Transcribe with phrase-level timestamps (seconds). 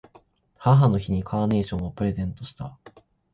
[0.57, 2.75] 母の日にカーネーションをプレゼントした。